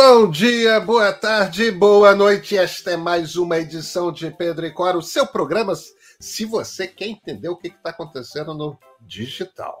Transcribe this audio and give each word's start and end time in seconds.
Bom 0.00 0.30
dia, 0.30 0.78
boa 0.78 1.12
tarde, 1.12 1.72
boa 1.72 2.14
noite. 2.14 2.56
Esta 2.56 2.92
é 2.92 2.96
mais 2.96 3.34
uma 3.34 3.58
edição 3.58 4.12
de 4.12 4.30
Pedro 4.30 4.64
e 4.64 4.70
Cora, 4.70 4.96
o 4.96 5.02
seu 5.02 5.26
programa. 5.26 5.74
Se 6.20 6.44
você 6.44 6.86
quer 6.86 7.08
entender 7.08 7.48
o 7.48 7.56
que 7.56 7.66
está 7.66 7.90
acontecendo 7.90 8.54
no 8.54 8.78
digital. 9.00 9.80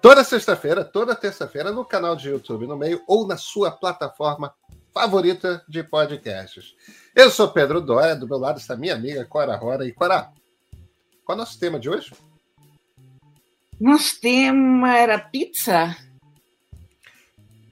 Toda 0.00 0.22
sexta-feira, 0.22 0.84
toda 0.84 1.16
terça-feira, 1.16 1.72
no 1.72 1.84
canal 1.84 2.14
de 2.14 2.28
YouTube 2.28 2.68
no 2.68 2.76
meio 2.76 3.02
ou 3.08 3.26
na 3.26 3.36
sua 3.36 3.72
plataforma 3.72 4.54
favorita 4.94 5.64
de 5.68 5.82
podcasts. 5.82 6.76
Eu 7.12 7.28
sou 7.28 7.48
Pedro 7.48 7.80
Dória, 7.80 8.14
do 8.14 8.28
meu 8.28 8.38
lado 8.38 8.60
está 8.60 8.76
minha 8.76 8.94
amiga 8.94 9.24
Cora 9.24 9.56
Rora. 9.56 9.84
E 9.84 9.90
Cora, 9.90 10.30
qual 11.24 11.36
é 11.36 11.40
o 11.40 11.44
nosso 11.44 11.58
tema 11.58 11.80
de 11.80 11.90
hoje? 11.90 12.12
Nosso 13.80 14.20
tema 14.20 14.96
era 14.96 15.18
pizza. 15.18 15.96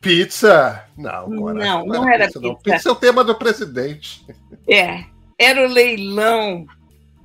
Pizza? 0.00 0.84
Não, 0.96 1.36
Cora, 1.36 1.64
não, 1.64 1.86
não, 1.86 1.86
não 1.86 2.08
era, 2.08 2.26
pizza, 2.26 2.40
pizza. 2.40 2.54
Não. 2.54 2.56
Pizza 2.56 2.88
é 2.88 2.92
o 2.92 2.96
tema 2.96 3.24
do 3.24 3.34
presidente. 3.34 4.24
É, 4.68 5.04
era 5.38 5.66
o 5.66 5.72
leilão 5.72 6.66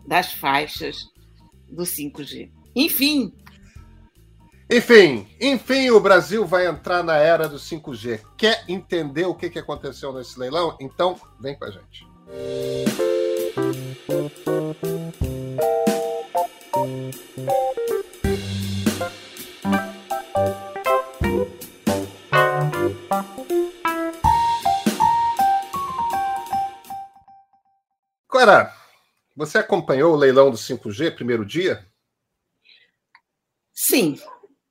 das 0.08 0.34
faixas 0.34 1.08
do 1.70 1.84
5G. 1.84 2.50
Enfim. 2.76 3.34
Enfim, 4.70 5.28
enfim, 5.40 5.90
o 5.91 6.00
Brasil 6.00 6.45
vai 6.45 6.67
entrar 6.67 7.04
na 7.04 7.17
era 7.17 7.48
do 7.48 7.58
5G. 7.58 8.22
Quer 8.38 8.64
entender 8.67 9.26
o 9.26 9.36
que, 9.36 9.59
aconteceu 9.59 10.12
nesse 10.14 10.40
leilão? 10.40 10.76
Então, 10.80 11.16
vem 11.40 11.55
com 11.55 11.66
a 11.66 11.72
gente. 11.72 12.08
Cora, 16.73 17.83
você 29.45 29.58
acompanhou 29.58 30.13
o 30.13 30.17
leilão 30.17 30.52
do 30.52 30.58
5G 30.58 31.16
primeiro 31.16 31.45
dia? 31.45 31.86
Sim. 33.73 34.19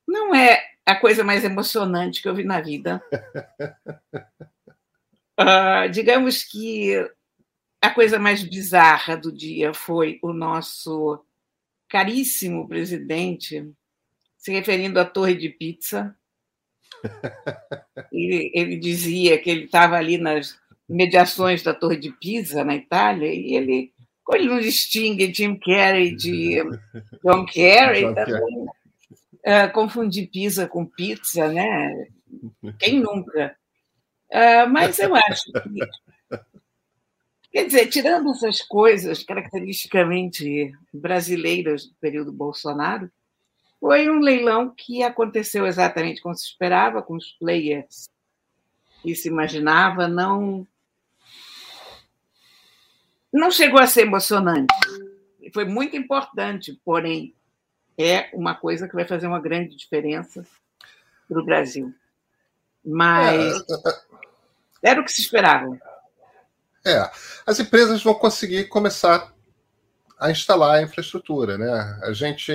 Não 0.07 0.35
é 0.35 0.63
a 0.85 0.95
coisa 0.97 1.23
mais 1.25 1.45
emocionante 1.45 2.21
que 2.23 2.29
eu 2.29 2.35
vi 2.35 2.45
na 2.45 2.61
vida. 2.61 3.03
uh, 5.41 5.89
digamos 5.93 6.43
que 6.45 6.95
a 7.81 7.91
coisa 7.91 8.19
mais 8.19 8.43
bizarra 8.43 9.17
do 9.17 9.33
dia 9.33 9.75
foi 9.75 10.19
o 10.23 10.33
nosso 10.33 11.25
caríssimo 11.89 12.69
presidente 12.69 13.71
se 14.39 14.53
referindo 14.53 14.99
à 14.99 15.05
torre 15.05 15.35
de 15.35 15.49
pizza. 15.49 16.17
Ele, 18.11 18.51
ele 18.55 18.77
dizia 18.77 19.39
que 19.39 19.51
ele 19.51 19.65
estava 19.65 19.97
ali 19.97 20.19
nas 20.19 20.61
mediações 20.89 21.63
da 21.63 21.73
Torre 21.73 21.97
de 21.97 22.11
Pisa, 22.11 22.65
na 22.65 22.75
Itália, 22.75 23.33
e 23.33 23.55
ele, 23.55 23.93
ele 24.31 24.49
não 24.49 24.61
distingue 24.61 25.33
Jim 25.33 25.57
Carrey 25.57 26.15
de 26.15 26.63
John 27.25 27.45
Carrey, 27.47 28.05
John 28.05 28.15
também, 28.15 28.67
é, 29.43 29.67
confundir 29.69 30.31
pizza 30.31 30.67
com 30.67 30.87
pizza, 30.87 31.49
né? 31.49 32.07
Quem 32.79 33.01
nunca? 33.01 33.57
Uh, 34.31 34.69
mas 34.71 34.99
eu 34.99 35.15
acho 35.15 35.45
que. 35.53 35.61
Quer 37.53 37.67
dizer, 37.67 37.87
tirando 37.89 38.31
essas 38.31 38.63
coisas 38.63 39.23
caracteristicamente 39.23 40.73
brasileiras 40.91 41.87
do 41.87 41.95
período 41.97 42.33
Bolsonaro, 42.33 43.11
foi 43.79 44.09
um 44.09 44.21
leilão 44.21 44.73
que 44.75 45.03
aconteceu 45.03 45.67
exatamente 45.67 46.23
como 46.23 46.35
se 46.35 46.47
esperava, 46.47 47.03
com 47.03 47.15
os 47.15 47.33
players 47.33 48.09
que 49.03 49.15
se 49.15 49.29
imaginava, 49.29 50.09
não 50.09 50.67
não 53.33 53.51
chegou 53.51 53.81
a 53.81 53.87
ser 53.87 54.03
emocionante. 54.03 54.75
Foi 55.55 55.65
muito 55.65 55.97
importante, 55.97 56.79
porém, 56.85 57.35
é 57.97 58.31
uma 58.33 58.55
coisa 58.55 58.89
que 58.89 58.95
vai 58.95 59.07
fazer 59.07 59.27
uma 59.27 59.41
grande 59.41 59.77
diferença 59.77 60.45
para 61.29 61.41
o 61.41 61.45
Brasil. 61.45 61.95
Mas 62.85 63.61
é, 63.61 64.91
era 64.91 65.01
o 65.01 65.05
que 65.05 65.13
se 65.13 65.23
esperava. 65.23 65.79
É, 66.85 67.11
as 67.47 67.61
empresas 67.61 68.03
vão 68.03 68.15
conseguir 68.15 68.65
começar 68.65 69.33
a 70.19 70.31
instalar 70.31 70.77
a 70.77 70.83
infraestrutura, 70.83 71.57
né? 71.57 72.01
A 72.03 72.13
gente, 72.13 72.53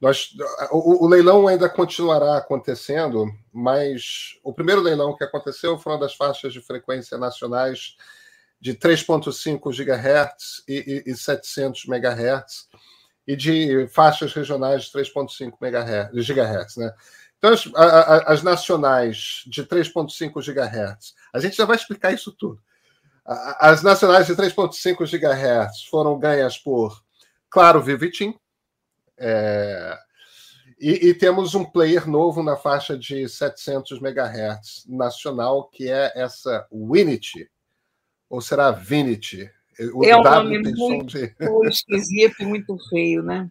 nós, 0.00 0.34
o, 0.70 1.04
o, 1.04 1.08
leilão 1.08 1.46
ainda 1.48 1.68
continuará 1.68 2.36
acontecendo, 2.36 3.26
mas 3.52 4.38
o 4.42 4.52
primeiro 4.52 4.82
leilão 4.82 5.16
que 5.16 5.24
aconteceu 5.24 5.78
foi 5.78 5.92
uma 5.92 5.98
das 6.00 6.14
faixas 6.14 6.52
de 6.52 6.60
frequência 6.60 7.16
nacionais 7.16 7.96
de 8.64 8.74
3.5 8.74 9.70
GHz 9.76 10.64
e, 10.66 11.02
e, 11.06 11.10
e 11.10 11.14
700 11.14 11.84
MHz 11.84 12.66
e 13.26 13.36
de 13.36 13.86
faixas 13.88 14.32
regionais 14.32 14.84
de 14.84 14.92
3.5 14.92 15.52
GHz, 16.14 16.76
né? 16.78 16.90
Então, 17.36 17.52
as, 17.52 17.66
a, 17.74 18.32
as 18.32 18.42
nacionais 18.42 19.42
de 19.46 19.64
3.5 19.64 20.40
GHz, 20.40 21.14
a 21.34 21.38
gente 21.40 21.54
já 21.54 21.66
vai 21.66 21.76
explicar 21.76 22.14
isso 22.14 22.32
tudo. 22.32 22.58
As 23.26 23.82
nacionais 23.82 24.28
de 24.28 24.34
3.5 24.34 25.06
GHz 25.10 25.82
foram 25.90 26.18
ganhas 26.18 26.56
por 26.56 27.04
Claro 27.50 27.82
Vivitim, 27.82 28.34
é, 29.18 29.98
e, 30.80 31.08
e, 31.08 31.14
temos 31.14 31.54
um 31.54 31.64
player 31.64 32.08
novo 32.08 32.42
na 32.42 32.56
faixa 32.56 32.98
de 32.98 33.28
700 33.28 34.00
MHz 34.00 34.86
nacional, 34.88 35.68
que 35.68 35.90
é 35.90 36.12
essa 36.16 36.66
Winity, 36.72 37.48
ou 38.34 38.40
será 38.40 38.72
Vinity? 38.72 39.48
O 39.94 40.04
é 40.04 40.16
um 40.16 40.22
w 40.22 40.62
nome 40.62 40.72
muito 40.76 41.06
de... 41.06 41.34
esquisito 41.68 42.42
e 42.42 42.46
muito 42.46 42.76
feio, 42.88 43.22
né? 43.22 43.48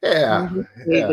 É. 0.00 0.22
é, 0.22 0.98
é, 0.98 1.08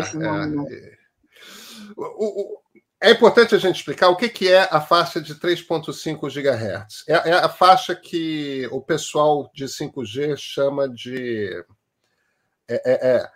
o, 1.95 2.55
o, 2.55 2.59
é 3.01 3.11
importante 3.11 3.53
a 3.53 3.57
gente 3.57 3.77
explicar 3.77 4.09
o 4.09 4.15
que, 4.15 4.27
que 4.29 4.51
é 4.51 4.67
a 4.71 4.81
faixa 4.81 5.21
de 5.21 5.35
3.5 5.35 6.29
GHz. 6.29 7.03
É, 7.07 7.29
é, 7.29 7.33
a 7.33 7.49
faixa 7.49 7.95
que 7.95 8.67
o 8.71 8.81
pessoal 8.81 9.49
de 9.53 9.65
5G 9.65 10.35
chama 10.37 10.89
de 10.89 11.63
é, 12.67 12.75
é, 12.85 13.09
é 13.11 13.29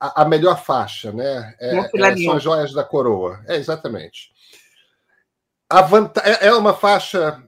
a, 0.00 0.22
a, 0.22 0.24
melhor 0.24 0.64
faixa, 0.64 1.12
né? 1.12 1.54
É, 1.60 1.76
é, 1.76 2.16
são 2.16 2.32
as 2.32 2.42
joias 2.42 2.72
da 2.72 2.84
coroa. 2.84 3.42
É 3.46 3.56
exatamente. 3.56 4.30
A 5.68 5.82
vanta... 5.82 6.20
é 6.20 6.52
uma 6.54 6.74
faixa 6.74 7.42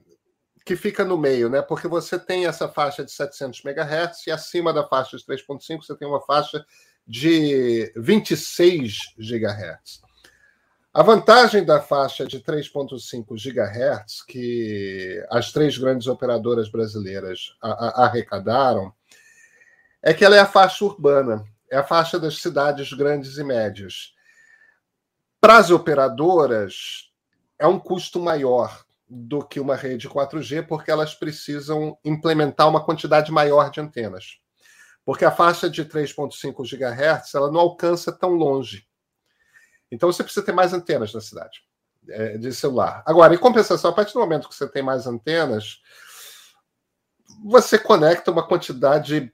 que 0.65 0.77
fica 0.77 1.05
no 1.05 1.19
meio, 1.19 1.51
né? 1.51 1.61
Porque 1.61 1.87
você 1.87 2.19
tem 2.19 2.47
essa 2.47 2.69
faixa 2.69 3.05
de 3.05 3.13
700 3.13 3.63
MHz 3.65 4.27
e 4.27 4.31
acima 4.31 4.73
da 4.73 4.87
faixa 4.87 5.17
de 5.17 5.25
3.5 5.25 5.85
você 5.85 5.95
tem 5.95 6.09
uma 6.09 6.23
faixa 6.23 6.65
de 7.07 7.93
26 7.97 9.15
GHz. 9.19 10.03
A 10.93 11.03
vantagem 11.03 11.65
da 11.65 11.81
faixa 11.81 12.25
de 12.25 12.41
3.5 12.41 13.35
GHz 13.35 14.23
que 14.23 15.23
as 15.29 15.53
três 15.53 15.77
grandes 15.77 16.07
operadoras 16.07 16.71
brasileiras 16.71 17.55
arrecadaram 17.61 18.93
é 20.01 20.15
que 20.15 20.25
ela 20.25 20.37
é 20.37 20.41
a 20.41 20.47
faixa 20.47 20.85
urbana, 20.85 21.45
é 21.71 21.77
a 21.77 21.85
faixa 21.85 22.19
das 22.19 22.41
cidades 22.41 22.93
grandes 22.93 23.37
e 23.37 23.45
médias. 23.45 24.15
Para 25.41 25.59
as 25.59 25.71
operadoras, 25.71 27.11
é 27.59 27.67
um 27.67 27.79
custo 27.79 28.21
maior, 28.21 28.84
do 29.09 29.45
que 29.45 29.61
uma 29.61 29.77
rede 29.77 30.09
4G, 30.09 30.67
porque 30.67 30.91
elas 30.91 31.15
precisam 31.15 31.99
implementar 32.05 32.69
uma 32.69 32.85
quantidade 32.85 33.31
maior 33.31 33.71
de 33.71 33.81
antenas. 33.81 34.39
Porque 35.05 35.25
a 35.25 35.31
faixa 35.31 35.69
de 35.69 35.85
3.5 35.85 36.63
GHz 36.65 37.35
ela 37.35 37.51
não 37.51 37.61
alcança 37.61 38.11
tão 38.11 38.31
longe. 38.31 38.87
Então 39.91 40.11
você 40.11 40.25
precisa 40.25 40.45
ter 40.45 40.53
mais 40.53 40.73
antenas 40.73 41.13
na 41.13 41.21
cidade 41.21 41.61
é, 42.09 42.39
de 42.39 42.53
celular. 42.53 43.03
Agora, 43.07 43.35
em 43.35 43.39
compensação, 43.39 43.91
a 43.91 43.95
partir 43.95 44.15
do 44.15 44.21
momento 44.21 44.49
que 44.49 44.55
você 44.55 44.69
tem 44.69 44.83
mais 44.83 45.07
antenas, 45.07 45.81
você 47.45 47.79
conecta 47.79 48.31
uma 48.31 48.47
quantidade 48.47 49.33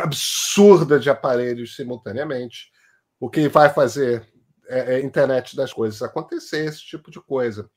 absurda 0.00 0.98
de 0.98 1.10
aparelhos 1.10 1.74
simultaneamente, 1.74 2.70
o 3.18 3.28
que 3.28 3.48
vai 3.48 3.68
fazer 3.68 4.26
é, 4.68 4.94
é, 4.94 5.00
internet 5.00 5.56
das 5.56 5.72
coisas 5.72 6.02
acontecer, 6.02 6.64
esse 6.64 6.80
tipo 6.80 7.10
de 7.10 7.20
coisa. 7.20 7.68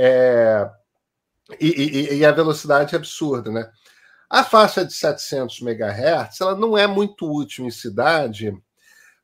É, 0.00 0.70
e, 1.60 1.66
e, 1.66 2.14
e, 2.18 2.24
a 2.24 2.30
velocidade 2.30 2.94
é 2.94 2.98
absurda, 2.98 3.50
né? 3.50 3.68
A 4.30 4.44
faixa 4.44 4.84
de 4.84 4.92
700 4.92 5.60
MHz 5.60 6.40
ela 6.40 6.54
não 6.54 6.78
é 6.78 6.86
muito 6.86 7.28
útil 7.28 7.66
em 7.66 7.70
cidade, 7.70 8.56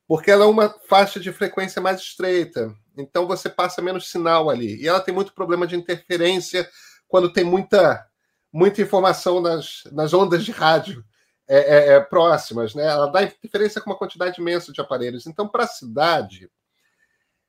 porque 0.08 0.32
ela 0.32 0.44
é 0.44 0.48
uma 0.48 0.68
faixa 0.88 1.20
de 1.20 1.32
frequência 1.32 1.80
mais 1.80 2.00
estreita. 2.00 2.74
Então 2.96 3.24
você 3.26 3.48
passa 3.48 3.80
menos 3.80 4.10
sinal 4.10 4.50
ali. 4.50 4.82
E 4.82 4.88
ela 4.88 5.00
tem 5.00 5.14
muito 5.14 5.32
problema 5.32 5.64
de 5.64 5.76
interferência 5.76 6.68
quando 7.06 7.32
tem 7.32 7.44
muita, 7.44 8.04
muita 8.52 8.82
informação 8.82 9.40
nas, 9.40 9.84
nas 9.92 10.12
ondas 10.12 10.44
de 10.44 10.50
rádio 10.50 11.04
é, 11.46 11.58
é, 11.58 11.92
é 11.94 12.00
próximas. 12.00 12.74
Né? 12.74 12.84
Ela 12.84 13.06
dá 13.06 13.22
interferência 13.22 13.80
com 13.80 13.90
uma 13.90 13.98
quantidade 13.98 14.40
imensa 14.40 14.72
de 14.72 14.80
aparelhos. 14.80 15.26
Então, 15.26 15.46
para 15.46 15.64
a 15.64 15.68
cidade, 15.68 16.50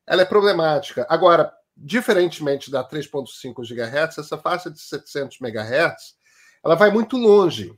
ela 0.06 0.22
é 0.22 0.26
problemática. 0.26 1.08
Agora, 1.10 1.52
diferentemente 1.76 2.72
da 2.72 2.88
3.5 2.88 3.62
GHz, 3.64 4.18
essa 4.18 4.38
faixa 4.38 4.72
de 4.72 4.80
700 4.80 5.40
MHz, 5.42 6.16
ela 6.64 6.76
vai 6.76 6.90
muito 6.90 7.18
longe. 7.18 7.78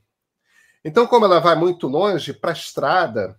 Então, 0.84 1.08
como 1.08 1.26
ela 1.26 1.40
vai 1.40 1.56
muito 1.56 1.88
longe 1.88 2.32
para 2.32 2.52
a 2.52 2.54
estrada, 2.54 3.38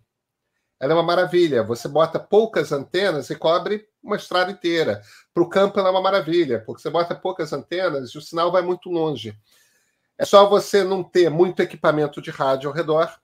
ela 0.80 0.92
é 0.92 0.94
uma 0.94 1.02
maravilha. 1.02 1.62
Você 1.62 1.88
bota 1.88 2.18
poucas 2.18 2.72
antenas 2.72 3.30
e 3.30 3.36
cobre 3.36 3.88
uma 4.02 4.16
estrada 4.16 4.50
inteira. 4.50 5.02
Para 5.32 5.42
o 5.42 5.48
campo, 5.48 5.78
ela 5.78 5.88
é 5.88 5.92
uma 5.92 6.02
maravilha, 6.02 6.62
porque 6.64 6.82
você 6.82 6.90
bota 6.90 7.14
poucas 7.14 7.52
antenas 7.52 8.10
e 8.10 8.18
o 8.18 8.22
sinal 8.22 8.52
vai 8.52 8.62
muito 8.62 8.90
longe. 8.90 9.36
É 10.16 10.24
só 10.24 10.48
você 10.48 10.82
não 10.82 11.02
ter 11.02 11.30
muito 11.30 11.62
equipamento 11.62 12.20
de 12.20 12.30
rádio 12.30 12.68
ao 12.68 12.74
redor 12.74 13.18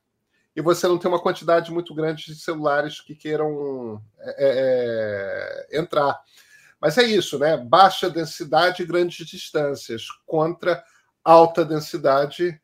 e 0.55 0.63
você 0.63 0.87
não 0.87 0.99
ter 0.99 1.09
uma 1.09 1.21
quantidade 1.21 1.73
muito 1.73 1.93
grande 1.93 2.27
de 2.27 2.37
celulares 2.37 3.01
que 3.01 3.15
queiram 3.15 4.01
é, 4.21 5.67
é, 5.71 5.77
é 5.77 5.81
entrar. 5.81 6.21
Mas 6.85 6.99
é 6.99 7.03
isso, 7.03 7.39
né? 7.39 7.57
Baixa 7.57 8.11
densidade 8.11 8.83
e 8.83 8.87
grandes 8.87 9.27
distâncias 9.27 10.05
contra 10.27 10.85
alta 11.25 11.65
densidade, 11.65 12.61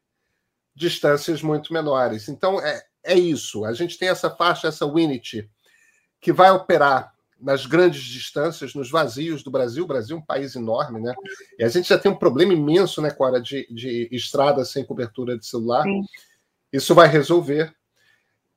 distâncias 0.74 1.40
muito 1.40 1.72
menores. 1.72 2.28
Então 2.28 2.60
é, 2.60 2.82
é 3.02 3.14
isso. 3.14 3.64
A 3.64 3.72
gente 3.72 3.96
tem 3.96 4.10
essa 4.10 4.28
faixa, 4.28 4.68
essa 4.68 4.84
Winity, 4.84 5.50
que 6.20 6.34
vai 6.34 6.50
operar 6.50 7.14
nas 7.40 7.64
grandes 7.64 8.02
distâncias, 8.02 8.74
nos 8.74 8.90
vazios 8.90 9.42
do 9.42 9.50
Brasil. 9.50 9.84
O 9.84 9.88
Brasil 9.88 10.18
é 10.18 10.20
um 10.20 10.26
país 10.26 10.54
enorme, 10.54 11.00
né? 11.00 11.14
E 11.58 11.64
a 11.64 11.68
gente 11.70 11.88
já 11.88 11.98
tem 11.98 12.12
um 12.12 12.18
problema 12.18 12.52
imenso, 12.52 13.00
né, 13.00 13.10
Cora, 13.10 13.40
de, 13.40 13.66
de 13.72 14.06
estrada 14.12 14.66
sem 14.66 14.84
cobertura 14.84 15.38
de 15.38 15.46
celular. 15.46 15.84
Sim. 15.84 16.04
Isso 16.70 16.94
vai 16.94 17.08
resolver. 17.08 17.74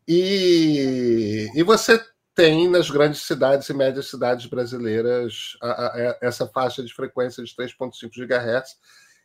E, 0.06 1.50
e 1.56 1.63
você 1.63 2.04
tem 2.35 2.68
nas 2.68 2.89
grandes 2.89 3.21
cidades 3.21 3.69
e 3.69 3.74
médias 3.74 4.09
cidades 4.09 4.45
brasileiras 4.47 5.56
a, 5.62 5.68
a, 5.68 5.88
a, 5.88 6.18
essa 6.21 6.47
faixa 6.47 6.83
de 6.83 6.94
frequência 6.94 7.44
de 7.44 7.56
3,5 7.56 8.09
GHz. 8.09 8.77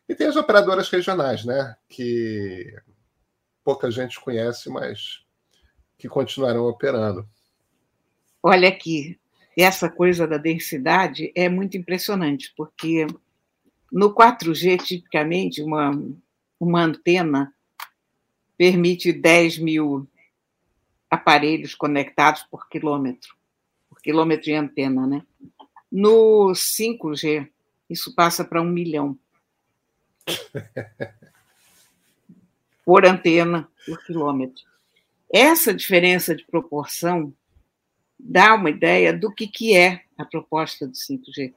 E 0.09 0.15
tem 0.15 0.27
as 0.27 0.37
operadoras 0.37 0.89
regionais, 0.89 1.45
né? 1.45 1.77
Que 1.89 2.75
pouca 3.65 3.91
gente 3.91 4.21
conhece, 4.21 4.71
mas 4.71 5.23
que 5.99 6.09
continuarão 6.09 6.65
operando. 6.65 7.29
Olha 8.43 8.69
aqui, 8.69 9.19
essa 9.57 9.91
coisa 9.91 10.27
da 10.27 10.39
densidade 10.39 11.33
é 11.35 11.49
muito 11.49 11.77
impressionante, 11.77 12.53
porque 12.57 13.07
no 13.91 14.15
4G, 14.15 14.83
tipicamente, 14.83 15.63
uma, 15.63 15.91
uma 16.61 16.83
antena 16.83 17.53
permite 18.57 19.13
10 19.13 19.59
mil 19.59 20.09
aparelhos 21.11 21.75
conectados 21.75 22.43
por 22.43 22.69
quilômetro, 22.69 23.35
por 23.89 24.01
quilômetro 24.01 24.45
de 24.45 24.55
antena, 24.55 25.07
né? 25.07 25.23
No 25.91 26.53
5G, 26.53 27.49
isso 27.89 28.15
passa 28.15 28.45
para 28.45 28.61
um 28.61 28.69
milhão. 28.69 29.19
por 32.85 33.07
antena, 33.07 33.69
por 33.87 34.05
quilômetro. 34.05 34.63
Essa 35.33 35.75
diferença 35.75 36.35
de 36.35 36.45
proporção 36.45 37.33
dá 38.19 38.55
uma 38.55 38.71
ideia 38.71 39.13
do 39.13 39.33
que, 39.33 39.47
que 39.47 39.77
é 39.77 40.05
a 40.17 40.25
proposta 40.25 40.87
do 40.87 40.93
5G. 40.93 41.55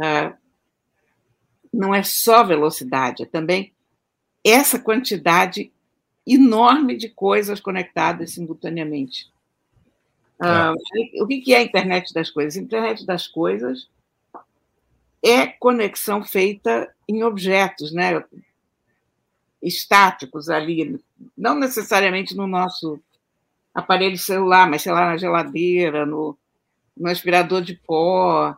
Ah, 0.00 0.36
não 1.72 1.94
é 1.94 2.02
só 2.02 2.44
velocidade, 2.44 3.22
é 3.22 3.26
também 3.26 3.72
essa 4.44 4.78
quantidade 4.78 5.72
enorme 6.26 6.96
de 6.96 7.08
coisas 7.08 7.60
conectadas 7.60 8.32
simultaneamente. 8.32 9.30
Ah, 10.38 10.74
é. 10.96 11.22
o 11.22 11.26
que 11.26 11.54
é 11.54 11.58
a 11.58 11.62
internet 11.62 12.12
das 12.12 12.30
coisas? 12.30 12.56
A 12.56 12.62
internet 12.62 13.06
das 13.06 13.28
coisas 13.28 13.88
é 15.22 15.46
conexão 15.46 16.24
feita 16.24 16.92
em 17.08 17.22
objetos, 17.22 17.92
né? 17.92 18.24
estáticos 19.62 20.50
ali, 20.50 21.00
não 21.38 21.54
necessariamente 21.54 22.36
no 22.36 22.46
nosso 22.46 23.00
aparelho 23.72 24.18
celular, 24.18 24.68
mas 24.68 24.82
sei 24.82 24.92
lá, 24.92 25.06
na 25.06 25.16
geladeira, 25.16 26.04
no, 26.04 26.36
no 26.96 27.08
aspirador 27.08 27.62
de 27.62 27.74
pó, 27.74 28.56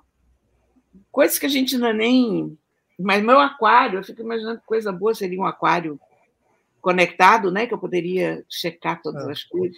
coisas 1.12 1.38
que 1.38 1.46
a 1.46 1.50
gente 1.50 1.75
ainda 1.75 1.93
nem. 1.93 2.58
Mas 2.99 3.22
meu 3.22 3.38
aquário, 3.38 3.99
eu 3.99 4.05
fico 4.05 4.22
imaginando 4.22 4.60
que 4.60 4.67
coisa 4.67 4.90
boa 4.90 5.14
seria 5.14 5.38
um 5.38 5.46
aquário 5.46 6.00
conectado, 6.84 7.50
né? 7.50 7.66
Que 7.66 7.72
eu 7.72 7.78
poderia 7.78 8.44
checar 8.46 9.00
todas 9.00 9.26
é. 9.26 9.32
as 9.32 9.42
coisas. 9.42 9.75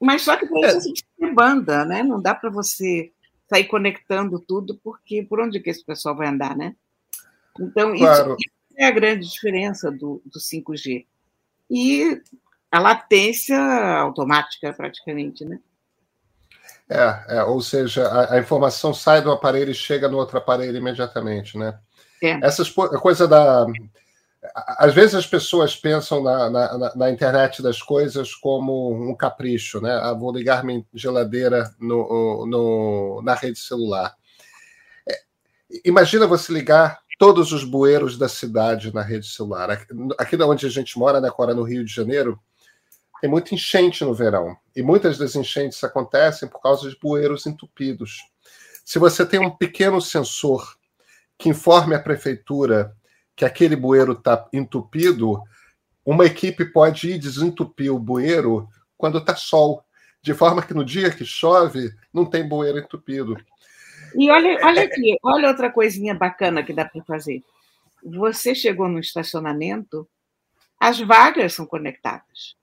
Mas 0.00 0.22
só 0.22 0.36
que 0.36 0.46
para 0.46 0.72
isso 0.78 0.92
é. 1.20 1.32
banda, 1.32 1.84
né? 1.84 2.04
Não 2.04 2.22
dá 2.22 2.32
para 2.32 2.48
você 2.48 3.10
sair 3.50 3.64
conectando 3.64 4.38
tudo, 4.38 4.78
porque 4.84 5.24
por 5.24 5.40
onde 5.40 5.58
que 5.58 5.68
esse 5.68 5.84
pessoal 5.84 6.16
vai 6.16 6.28
andar, 6.28 6.56
né? 6.56 6.76
Então, 7.58 7.96
claro. 7.96 8.36
isso 8.38 8.50
é 8.78 8.86
a 8.86 8.90
grande 8.92 9.28
diferença 9.28 9.90
do, 9.90 10.22
do 10.24 10.38
5G. 10.38 11.04
E 11.68 12.22
a 12.70 12.78
latência 12.78 13.58
automática, 13.98 14.72
praticamente, 14.72 15.44
né? 15.44 15.58
É, 16.88 17.38
é 17.38 17.42
ou 17.42 17.60
seja, 17.60 18.06
a, 18.06 18.34
a, 18.34 18.38
informação 18.38 18.94
sai 18.94 19.20
do 19.20 19.32
aparelho 19.32 19.72
e 19.72 19.74
chega 19.74 20.08
no 20.08 20.18
outro 20.18 20.38
aparelho 20.38 20.76
imediatamente, 20.76 21.58
né? 21.58 21.76
É. 22.22 22.38
Essas 22.46 22.70
coisa 22.70 23.26
da 23.26 23.66
às 24.54 24.94
vezes 24.94 25.14
as 25.14 25.26
pessoas 25.26 25.76
pensam 25.76 26.22
na, 26.22 26.50
na, 26.50 26.94
na, 26.94 27.10
internet 27.10 27.62
das 27.62 27.80
coisas 27.80 28.34
como 28.34 28.92
um 29.10 29.14
capricho, 29.14 29.80
né? 29.80 29.92
Ah, 29.92 30.12
vou 30.12 30.32
ligar 30.32 30.64
minha 30.64 30.84
geladeira 30.94 31.74
no, 31.78 32.46
no, 32.46 33.22
na 33.22 33.34
rede 33.34 33.58
celular. 33.58 34.14
É, 35.08 35.20
imagina 35.84 36.26
você 36.26 36.52
ligar 36.52 37.00
todos 37.18 37.52
os 37.52 37.64
bueiros 37.64 38.18
da 38.18 38.28
cidade 38.28 38.92
na 38.92 39.02
rede 39.02 39.26
celular. 39.26 39.70
Aqui, 39.70 39.86
aqui 40.18 40.42
onde 40.42 40.66
a 40.66 40.70
gente 40.70 40.98
mora, 40.98 41.20
né, 41.20 41.28
agora 41.28 41.54
no 41.54 41.62
Rio 41.62 41.84
de 41.84 41.92
Janeiro, 41.92 42.38
tem 43.20 43.30
muita 43.30 43.54
enchente 43.54 44.04
no 44.04 44.14
verão. 44.14 44.56
E 44.74 44.82
muitas 44.82 45.16
das 45.18 45.34
enchentes 45.34 45.82
acontecem 45.82 46.48
por 46.48 46.60
causa 46.60 46.88
de 46.88 46.98
bueiros 47.00 47.46
entupidos. 47.46 48.20
Se 48.84 48.98
você 48.98 49.24
tem 49.24 49.40
um 49.40 49.50
pequeno 49.50 50.00
sensor 50.00 50.76
que 51.38 51.48
informe 51.48 51.94
a 51.94 52.00
prefeitura 52.00 52.94
que 53.36 53.44
aquele 53.44 53.76
bueiro 53.76 54.12
está 54.12 54.48
entupido, 54.50 55.42
uma 56.04 56.24
equipe 56.24 56.64
pode 56.64 57.10
ir 57.10 57.18
desentupir 57.18 57.92
o 57.92 57.98
bueiro 57.98 58.66
quando 58.96 59.18
está 59.18 59.36
sol, 59.36 59.84
de 60.22 60.32
forma 60.32 60.62
que 60.62 60.72
no 60.72 60.84
dia 60.84 61.10
que 61.10 61.24
chove 61.24 61.94
não 62.12 62.24
tem 62.24 62.48
bueiro 62.48 62.78
entupido. 62.78 63.36
E 64.14 64.30
olha, 64.30 64.58
olha 64.64 64.84
aqui, 64.84 65.18
olha 65.22 65.48
outra 65.48 65.70
coisinha 65.70 66.14
bacana 66.14 66.62
que 66.62 66.72
dá 66.72 66.86
para 66.86 67.04
fazer. 67.04 67.44
Você 68.02 68.54
chegou 68.54 68.88
no 68.88 68.98
estacionamento, 68.98 70.08
as 70.80 70.98
vagas 70.98 71.52
são 71.52 71.66
conectadas. 71.66 72.56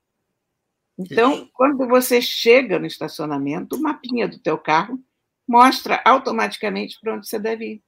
Então, 0.98 1.34
Isso. 1.34 1.50
quando 1.52 1.86
você 1.86 2.20
chega 2.20 2.78
no 2.78 2.86
estacionamento, 2.86 3.76
o 3.76 3.82
mapinha 3.82 4.26
do 4.26 4.38
teu 4.38 4.56
carro 4.56 5.00
mostra 5.46 6.00
automaticamente 6.04 6.98
para 7.00 7.14
onde 7.14 7.28
você 7.28 7.38
deve 7.38 7.64
ir, 7.64 7.82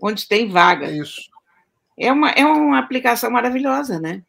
onde 0.00 0.28
tem 0.28 0.48
vaga. 0.48 0.86
É 0.86 0.98
isso. 0.98 1.30
É 1.98 2.12
uma, 2.12 2.30
é 2.30 2.44
uma 2.44 2.78
aplicação 2.78 3.30
maravilhosa, 3.30 3.98
né? 3.98 4.22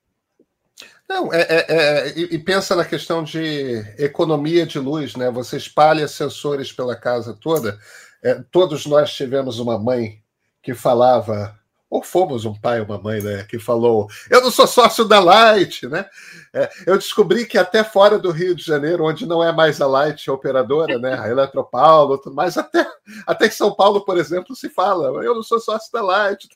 Não, 1.07 1.33
é, 1.33 1.41
é, 1.41 1.65
é, 1.69 2.19
e 2.19 2.37
pensa 2.37 2.75
na 2.75 2.83
questão 2.83 3.23
de 3.23 3.81
economia 3.97 4.65
de 4.65 4.77
luz, 4.77 5.15
né? 5.15 5.31
Você 5.31 5.55
espalha 5.55 6.05
sensores 6.07 6.71
pela 6.71 6.97
casa 6.97 7.33
toda. 7.33 7.79
É, 8.21 8.43
todos 8.51 8.85
nós 8.85 9.13
tivemos 9.13 9.57
uma 9.59 9.79
mãe 9.79 10.21
que 10.61 10.73
falava, 10.73 11.57
ou 11.89 12.03
fomos 12.03 12.43
um 12.43 12.53
pai 12.53 12.81
ou 12.81 12.85
uma 12.85 12.97
mãe, 12.97 13.21
né? 13.21 13.45
Que 13.45 13.57
falou: 13.57 14.09
Eu 14.29 14.41
não 14.41 14.51
sou 14.51 14.67
sócio 14.67 15.05
da 15.05 15.21
Light, 15.21 15.87
né? 15.87 16.05
É, 16.53 16.69
eu 16.85 16.97
descobri 16.97 17.45
que 17.45 17.57
até 17.57 17.85
fora 17.85 18.19
do 18.19 18.31
Rio 18.31 18.53
de 18.53 18.63
Janeiro, 18.63 19.05
onde 19.05 19.25
não 19.25 19.41
é 19.41 19.53
mais 19.53 19.79
a 19.79 19.87
Light 19.87 20.29
operadora, 20.29 20.99
né? 20.99 21.17
A 21.17 21.29
Eletropaulo, 21.29 22.17
tudo 22.17 22.35
mais, 22.35 22.57
até, 22.57 22.85
até 23.25 23.47
em 23.47 23.51
São 23.51 23.73
Paulo, 23.73 24.03
por 24.03 24.17
exemplo, 24.17 24.53
se 24.57 24.67
fala: 24.67 25.23
Eu 25.23 25.33
não 25.33 25.43
sou 25.43 25.59
sócio 25.59 25.89
da 25.93 26.01
Light. 26.01 26.49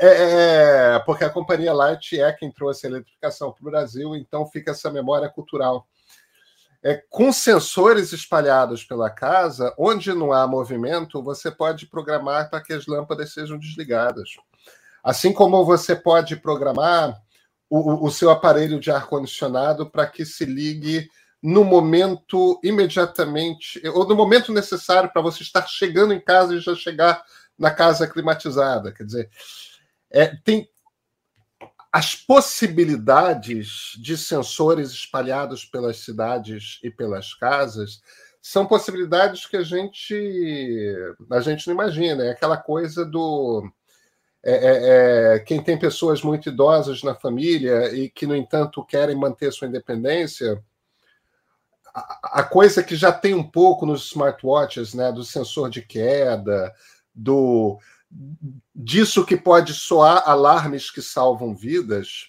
É, 0.00 0.94
é, 0.94 0.98
porque 1.00 1.24
a 1.24 1.30
companhia 1.30 1.72
Light 1.72 2.20
é 2.20 2.32
quem 2.32 2.50
trouxe 2.50 2.86
a 2.86 2.90
eletrificação 2.90 3.52
para 3.52 3.60
o 3.60 3.70
Brasil, 3.70 4.16
então 4.16 4.46
fica 4.46 4.70
essa 4.70 4.90
memória 4.90 5.28
cultural. 5.28 5.86
É, 6.84 7.00
com 7.08 7.32
sensores 7.32 8.12
espalhados 8.12 8.82
pela 8.82 9.08
casa, 9.08 9.72
onde 9.78 10.12
não 10.12 10.32
há 10.32 10.46
movimento, 10.46 11.22
você 11.22 11.50
pode 11.50 11.86
programar 11.86 12.50
para 12.50 12.60
que 12.60 12.72
as 12.72 12.86
lâmpadas 12.86 13.32
sejam 13.32 13.58
desligadas. 13.58 14.30
Assim 15.02 15.32
como 15.32 15.64
você 15.64 15.94
pode 15.94 16.36
programar 16.36 17.20
o, 17.70 18.06
o 18.06 18.10
seu 18.10 18.30
aparelho 18.30 18.80
de 18.80 18.90
ar-condicionado 18.90 19.88
para 19.88 20.06
que 20.06 20.26
se 20.26 20.44
ligue 20.44 21.08
no 21.42 21.64
momento 21.64 22.60
imediatamente, 22.62 23.80
ou 23.88 24.06
no 24.06 24.14
momento 24.14 24.52
necessário 24.52 25.10
para 25.12 25.22
você 25.22 25.42
estar 25.42 25.66
chegando 25.66 26.14
em 26.14 26.20
casa 26.20 26.54
e 26.54 26.60
já 26.60 26.74
chegar 26.74 27.24
na 27.62 27.70
casa 27.70 28.08
climatizada. 28.08 28.90
Quer 28.92 29.04
dizer, 29.04 29.30
é, 30.10 30.34
tem 30.44 30.68
as 31.92 32.16
possibilidades 32.16 33.92
de 34.00 34.18
sensores 34.18 34.90
espalhados 34.90 35.64
pelas 35.64 35.98
cidades 35.98 36.80
e 36.82 36.90
pelas 36.90 37.32
casas 37.34 38.02
são 38.40 38.66
possibilidades 38.66 39.46
que 39.46 39.56
a 39.56 39.62
gente 39.62 40.96
a 41.30 41.40
gente 41.40 41.68
não 41.68 41.74
imagina. 41.74 42.24
É 42.24 42.30
aquela 42.30 42.56
coisa 42.56 43.04
do 43.04 43.70
é, 44.44 44.52
é, 44.52 45.36
é, 45.36 45.38
quem 45.38 45.62
tem 45.62 45.78
pessoas 45.78 46.20
muito 46.20 46.48
idosas 46.48 47.04
na 47.04 47.14
família 47.14 47.94
e 47.94 48.10
que, 48.10 48.26
no 48.26 48.34
entanto, 48.34 48.84
querem 48.84 49.14
manter 49.14 49.52
sua 49.52 49.68
independência, 49.68 50.60
a, 51.94 52.42
coisa 52.42 52.82
que 52.82 52.96
já 52.96 53.12
tem 53.12 53.34
um 53.34 53.48
pouco 53.48 53.86
nos 53.86 54.06
smartwatches, 54.06 54.94
né, 54.94 55.12
do 55.12 55.22
sensor 55.22 55.70
de 55.70 55.82
queda, 55.82 56.72
do 57.14 57.78
disso 58.74 59.24
que 59.24 59.36
pode 59.36 59.72
soar 59.72 60.22
alarmes 60.26 60.90
que 60.90 61.00
salvam 61.00 61.54
vidas, 61.54 62.28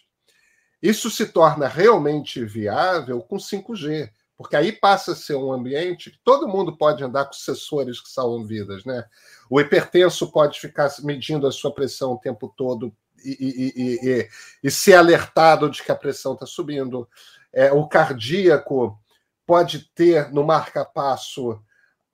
isso 0.81 1.09
se 1.09 1.25
torna 1.25 1.67
realmente 1.67 2.43
viável 2.43 3.21
com 3.21 3.37
5G. 3.37 4.09
Porque 4.35 4.55
aí 4.55 4.71
passa 4.71 5.11
a 5.11 5.15
ser 5.15 5.35
um 5.35 5.51
ambiente 5.53 6.09
que 6.11 6.19
todo 6.23 6.47
mundo 6.47 6.75
pode 6.75 7.03
andar 7.03 7.25
com 7.25 7.33
sensores 7.33 8.01
que 8.01 8.09
salvam 8.09 8.43
vidas, 8.45 8.83
né? 8.83 9.05
O 9.49 9.61
hipertenso 9.61 10.31
pode 10.31 10.59
ficar 10.59 10.91
medindo 11.03 11.45
a 11.47 11.51
sua 11.51 11.73
pressão 11.73 12.13
o 12.13 12.19
tempo 12.19 12.53
todo 12.57 12.93
e, 13.23 13.31
e, 13.31 14.09
e, 14.09 14.29
e 14.63 14.71
ser 14.71 14.95
alertado 14.95 15.69
de 15.69 15.83
que 15.83 15.91
a 15.91 15.95
pressão 15.95 16.33
está 16.33 16.45
subindo. 16.45 17.07
É, 17.53 17.71
o 17.71 17.87
cardíaco 17.87 18.99
pode 19.45 19.89
ter 19.93 20.31
no 20.33 20.43
marca-passo 20.43 21.61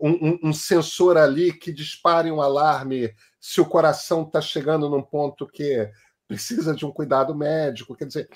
um, 0.02 0.40
um, 0.50 0.54
sensor 0.54 1.18
ali 1.18 1.52
que 1.52 1.72
dispare 1.72 2.32
um 2.32 2.42
alarme 2.42 3.14
se 3.40 3.60
o 3.62 3.66
coração 3.66 4.24
está 4.24 4.42
chegando 4.42 4.90
num 4.90 5.02
ponto 5.02 5.48
que 5.48 5.90
precisa 6.28 6.76
de 6.76 6.86
um 6.86 6.92
cuidado 6.92 7.36
médico. 7.36 7.96
Quer 7.96 8.06
dizer, 8.06 8.30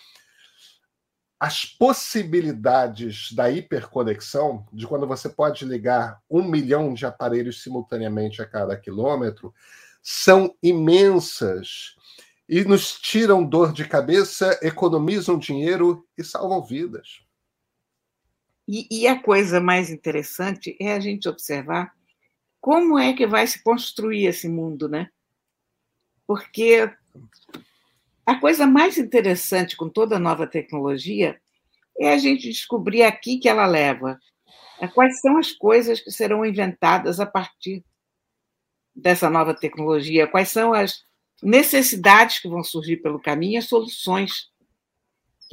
as 1.39 1.65
possibilidades 1.65 3.33
da 3.33 3.51
hiperconexão, 3.51 4.65
de 4.71 4.87
quando 4.87 5.05
você 5.05 5.27
pode 5.27 5.65
ligar 5.65 6.21
um 6.29 6.41
milhão 6.41 6.93
de 6.93 7.05
aparelhos 7.05 7.61
simultaneamente 7.61 8.41
a 8.41 8.45
cada 8.45 8.77
quilômetro, 8.77 9.53
são 10.01 10.55
imensas 10.63 11.95
e 12.47 12.63
nos 12.63 12.93
tiram 12.93 13.43
dor 13.43 13.73
de 13.73 13.85
cabeça, 13.87 14.57
economizam 14.61 15.37
dinheiro 15.37 16.05
e 16.17 16.23
salvam 16.23 16.63
vidas. 16.63 17.22
E, 18.67 18.87
e, 18.89 19.07
a 19.07 19.21
coisa 19.21 19.59
mais 19.59 19.89
interessante 19.89 20.75
é 20.79 20.93
a 20.93 20.99
gente 20.99 21.27
observar 21.27 21.93
como 22.61 22.97
é 22.97 23.13
que 23.13 23.27
vai 23.27 23.45
se 23.45 23.61
construir 23.61 24.25
esse 24.25 24.47
mundo, 24.47 24.87
né? 24.87 25.09
Porque 26.25 26.89
a 28.25 28.35
coisa 28.39 28.65
mais 28.65 28.97
interessante 28.97 29.75
com 29.75 29.89
toda 29.89 30.17
nova 30.17 30.47
tecnologia 30.47 31.39
é 31.99 32.13
a 32.13 32.17
gente 32.17 32.49
descobrir 32.49 33.03
aqui 33.03 33.37
que 33.37 33.49
ela 33.49 33.65
leva. 33.65 34.19
Quais 34.93 35.19
são 35.19 35.37
as 35.37 35.51
coisas 35.51 35.99
que 35.99 36.11
serão 36.11 36.45
inventadas 36.45 37.19
a 37.19 37.25
partir 37.25 37.83
dessa 38.95 39.29
nova 39.29 39.53
tecnologia? 39.53 40.27
Quais 40.27 40.49
são 40.49 40.73
as 40.73 41.03
necessidades 41.41 42.39
que 42.39 42.47
vão 42.47 42.63
surgir 42.63 42.97
pelo 42.97 43.19
caminho, 43.19 43.59
as 43.59 43.67
soluções 43.67 44.49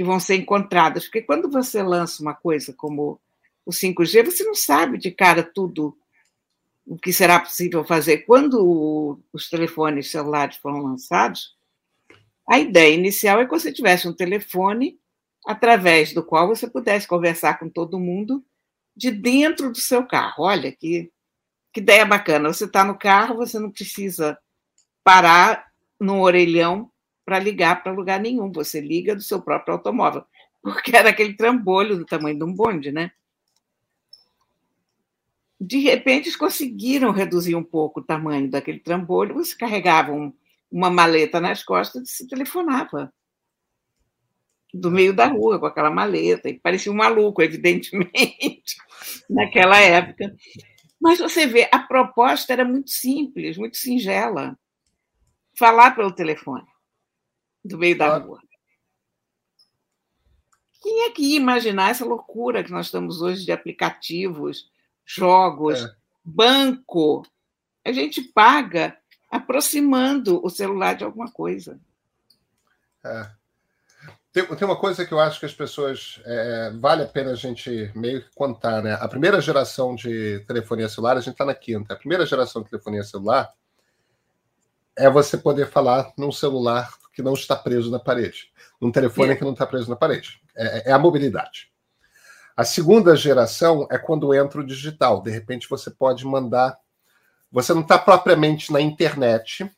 que 0.00 0.04
vão 0.04 0.18
ser 0.18 0.36
encontradas? 0.36 1.04
Porque 1.04 1.20
quando 1.20 1.50
você 1.50 1.82
lança 1.82 2.22
uma 2.22 2.32
coisa 2.32 2.72
como 2.72 3.20
o 3.66 3.70
5G, 3.70 4.24
você 4.24 4.42
não 4.44 4.54
sabe 4.54 4.96
de 4.96 5.10
cara 5.10 5.42
tudo 5.42 5.94
o 6.86 6.96
que 6.96 7.12
será 7.12 7.38
possível 7.38 7.84
fazer. 7.84 8.24
Quando 8.24 9.20
os 9.30 9.50
telefones 9.50 10.10
celulares 10.10 10.56
foram 10.56 10.78
lançados, 10.78 11.54
a 12.48 12.58
ideia 12.58 12.94
inicial 12.94 13.42
é 13.42 13.44
que 13.44 13.50
você 13.50 13.70
tivesse 13.70 14.08
um 14.08 14.14
telefone 14.14 14.98
através 15.46 16.14
do 16.14 16.24
qual 16.24 16.48
você 16.48 16.66
pudesse 16.66 17.06
conversar 17.06 17.58
com 17.58 17.68
todo 17.68 18.00
mundo 18.00 18.42
de 18.96 19.10
dentro 19.10 19.70
do 19.70 19.78
seu 19.78 20.06
carro. 20.06 20.44
Olha 20.44 20.72
que, 20.72 21.12
que 21.74 21.80
ideia 21.80 22.06
bacana. 22.06 22.50
Você 22.50 22.64
está 22.64 22.82
no 22.82 22.98
carro, 22.98 23.36
você 23.36 23.58
não 23.58 23.70
precisa 23.70 24.38
parar 25.04 25.70
no 26.00 26.22
orelhão 26.22 26.89
para 27.30 27.38
ligar 27.38 27.80
para 27.80 27.92
lugar 27.92 28.18
nenhum. 28.18 28.50
Você 28.50 28.80
liga 28.80 29.14
do 29.14 29.22
seu 29.22 29.40
próprio 29.40 29.74
automóvel. 29.74 30.24
Porque 30.60 30.96
era 30.96 31.10
aquele 31.10 31.34
trambolho 31.34 31.96
do 31.96 32.04
tamanho 32.04 32.36
de 32.36 32.42
um 32.42 32.52
bonde, 32.52 32.90
né? 32.90 33.12
De 35.60 35.78
repente, 35.78 36.24
eles 36.24 36.36
conseguiram 36.36 37.12
reduzir 37.12 37.54
um 37.54 37.62
pouco 37.62 38.00
o 38.00 38.02
tamanho 38.02 38.50
daquele 38.50 38.80
trambolho. 38.80 39.34
Você 39.34 39.56
carregava 39.56 40.10
um, 40.10 40.32
uma 40.72 40.90
maleta 40.90 41.40
nas 41.40 41.62
costas 41.62 42.02
e 42.02 42.12
se 42.12 42.26
telefonava 42.26 43.12
do 44.74 44.90
meio 44.90 45.14
da 45.14 45.26
rua 45.26 45.60
com 45.60 45.66
aquela 45.66 45.90
maleta, 45.90 46.48
e 46.48 46.58
parecia 46.58 46.90
um 46.90 46.96
maluco, 46.96 47.42
evidentemente, 47.42 48.76
naquela 49.28 49.78
época. 49.78 50.34
Mas 51.00 51.20
você 51.20 51.46
vê, 51.46 51.68
a 51.70 51.78
proposta 51.78 52.52
era 52.52 52.64
muito 52.64 52.90
simples, 52.90 53.56
muito 53.56 53.76
singela. 53.76 54.58
Falar 55.56 55.94
pelo 55.94 56.12
telefone, 56.12 56.66
do 57.64 57.78
meio 57.78 57.96
da 57.96 58.16
rua. 58.18 58.40
Quem 60.82 61.02
é 61.02 61.10
que 61.10 61.22
ia 61.22 61.36
imaginar 61.36 61.90
essa 61.90 62.04
loucura 62.04 62.64
que 62.64 62.70
nós 62.70 62.86
estamos 62.86 63.20
hoje 63.20 63.44
de 63.44 63.52
aplicativos, 63.52 64.70
jogos, 65.04 65.80
é. 65.84 65.94
banco? 66.24 67.22
A 67.84 67.92
gente 67.92 68.22
paga 68.22 68.96
aproximando 69.30 70.44
o 70.44 70.48
celular 70.48 70.94
de 70.94 71.04
alguma 71.04 71.30
coisa. 71.30 71.78
É. 73.04 73.30
Tem, 74.32 74.46
tem, 74.46 74.66
uma 74.66 74.78
coisa 74.78 75.04
que 75.04 75.12
eu 75.12 75.18
acho 75.18 75.40
que 75.40 75.46
as 75.46 75.54
pessoas. 75.54 76.20
É, 76.24 76.70
vale 76.78 77.02
a 77.02 77.06
pena 77.06 77.32
a 77.32 77.34
gente 77.34 77.90
meio 77.94 78.22
que 78.22 78.34
contar, 78.34 78.82
né? 78.82 78.94
A 78.94 79.08
primeira 79.08 79.40
geração 79.40 79.94
de 79.94 80.40
telefonia 80.46 80.88
celular, 80.88 81.16
a 81.16 81.20
gente 81.20 81.32
está 81.32 81.44
na 81.44 81.54
quinta. 81.54 81.92
A 81.92 81.96
primeira 81.96 82.24
geração 82.24 82.62
de 82.62 82.70
telefonia 82.70 83.02
celular 83.02 83.52
é 84.96 85.10
você 85.10 85.36
poder 85.36 85.68
falar 85.68 86.12
num 86.16 86.30
celular 86.30 86.90
que 87.12 87.22
não 87.22 87.34
está 87.34 87.56
preso 87.56 87.90
na 87.90 87.98
parede, 87.98 88.50
num 88.80 88.92
telefone 88.92 89.32
é. 89.32 89.36
que 89.36 89.44
não 89.44 89.52
está 89.52 89.66
preso 89.66 89.90
na 89.90 89.96
parede. 89.96 90.40
É, 90.56 90.90
é 90.90 90.92
a 90.92 90.98
mobilidade. 90.98 91.70
A 92.56 92.64
segunda 92.64 93.16
geração 93.16 93.86
é 93.90 93.98
quando 93.98 94.34
entra 94.34 94.60
o 94.60 94.66
digital. 94.66 95.22
De 95.22 95.30
repente 95.30 95.68
você 95.68 95.90
pode 95.90 96.26
mandar 96.26 96.78
você 97.50 97.74
não 97.74 97.80
está 97.80 97.98
propriamente 97.98 98.72
na 98.72 98.80
internet, 98.80 99.68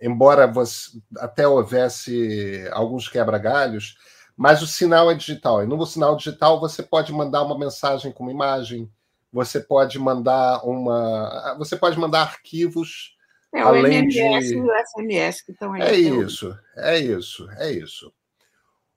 embora 0.00 0.46
você, 0.46 0.98
até 1.18 1.46
houvesse 1.46 2.66
alguns 2.72 3.08
quebra-galhos, 3.08 3.96
mas 4.36 4.62
o 4.62 4.66
sinal 4.66 5.10
é 5.10 5.14
digital. 5.14 5.62
E 5.62 5.66
no 5.66 5.84
sinal 5.84 6.16
digital 6.16 6.58
você 6.58 6.82
pode 6.82 7.12
mandar 7.12 7.42
uma 7.42 7.58
mensagem 7.58 8.10
com 8.10 8.22
uma 8.22 8.32
imagem, 8.32 8.90
você 9.30 9.60
pode 9.60 9.98
mandar 9.98 10.64
uma, 10.64 11.56
você 11.58 11.76
pode 11.76 11.98
mandar 11.98 12.22
arquivos 12.22 13.13
é, 13.54 13.60
além 13.60 13.98
MMS 13.98 14.48
de... 14.48 14.54
e 14.54 14.60
o 14.60 14.68
SMS 14.86 15.42
que 15.42 15.52
estão 15.52 15.72
aí. 15.72 15.82
É 15.82 15.94
isso, 15.94 16.58
é 16.76 16.98
isso, 16.98 17.48
é 17.58 17.70
isso. 17.70 18.12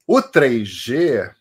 O 0.08 0.22
3G 0.22 1.32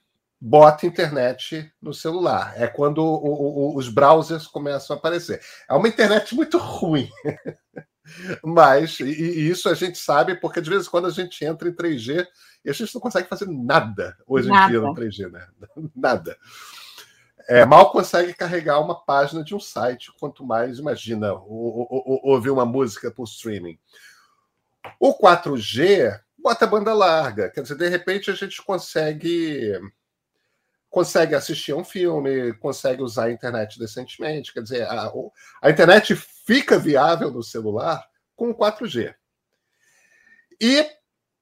bota 0.41 0.87
internet 0.87 1.73
no 1.81 1.95
celular. 1.95 2.53
É 2.57 2.67
quando 2.67 2.99
o, 2.99 3.73
o, 3.73 3.77
os 3.77 3.89
browsers 3.89 4.47
começam 4.47 4.95
a 4.95 4.99
aparecer. 4.99 5.41
É 5.69 5.75
uma 5.75 5.89
internet 5.89 6.35
muito 6.35 6.59
ruim. 6.59 7.09
Mas, 8.45 9.01
e, 9.01 9.05
e, 9.05 9.49
isso 9.49 9.69
a 9.69 9.75
gente 9.75 9.99
sabe, 9.99 10.37
porque 10.37 10.61
de 10.61 10.71
vez 10.71 10.87
em 10.87 10.91
quando 10.91 11.07
a 11.07 11.11
gente 11.11 11.45
entra 11.45 11.69
em 11.69 11.73
3G 11.73 12.27
e 12.65 12.71
a 12.71 12.73
gente 12.73 12.95
não 12.95 13.01
consegue 13.01 13.29
fazer 13.29 13.49
nada 13.49 14.17
hoje 14.27 14.49
nada. 14.49 14.67
em 14.67 14.71
dia 14.71 14.81
no 14.81 14.95
3G, 14.95 15.31
né? 15.31 15.47
Nada. 15.95 16.37
É, 17.49 17.65
mal 17.65 17.91
consegue 17.93 18.35
carregar 18.35 18.81
uma 18.81 19.05
página 19.05 19.45
de 19.45 19.55
um 19.55 19.61
site, 19.61 20.12
quanto 20.19 20.45
mais, 20.45 20.79
imagina, 20.79 21.33
ouvir 21.33 22.50
uma 22.50 22.67
música 22.67 23.11
por 23.11 23.25
streaming. 23.25 23.79
O 24.99 25.17
4G 25.17 26.21
bota 26.37 26.65
a 26.65 26.69
banda 26.69 26.93
larga, 26.93 27.50
quer 27.50 27.62
dizer, 27.62 27.76
de 27.76 27.88
repente 27.88 28.31
a 28.31 28.35
gente 28.35 28.62
consegue 28.62 29.81
consegue 30.88 31.35
assistir 31.35 31.75
um 31.75 31.85
filme, 31.85 32.55
consegue 32.55 33.03
usar 33.03 33.25
a 33.25 33.31
internet 33.31 33.79
decentemente. 33.79 34.53
Quer 34.53 34.62
dizer, 34.62 34.83
a, 34.88 35.12
a 35.61 35.71
internet 35.71 36.17
fica 36.17 36.79
viável 36.79 37.31
no 37.31 37.43
celular 37.43 38.03
com 38.35 38.50
o 38.50 38.55
4G. 38.55 39.15
E 40.59 40.88